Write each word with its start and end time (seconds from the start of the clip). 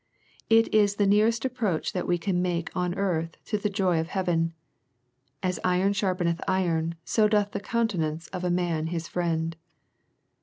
It 0.49 0.73
is 0.73 0.95
the 0.95 1.05
nearest 1.05 1.45
approach 1.45 1.93
that 1.93 2.07
we 2.07 2.17
can 2.17 2.41
make 2.41 2.75
on 2.75 2.95
earth 2.95 3.37
to 3.45 3.59
the 3.59 3.69
joy 3.69 3.99
of 3.99 4.07
heaven." 4.07 4.55
As 5.43 5.59
iron 5.63 5.93
sharpeneth 5.93 6.41
iron, 6.47 6.95
so 7.05 7.27
doth 7.27 7.51
the 7.51 7.59
countenance 7.59 8.27
of 8.29 8.43
a 8.43 8.49
man 8.49 8.87
his 8.87 9.07
friend." 9.07 9.55